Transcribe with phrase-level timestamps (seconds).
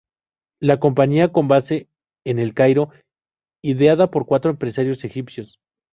[0.59, 1.87] La compañía con base
[2.25, 2.89] en El Cairo,
[3.63, 5.59] ideada por cuatro empresarios egipcios.